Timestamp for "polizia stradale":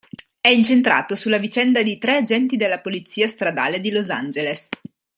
2.81-3.79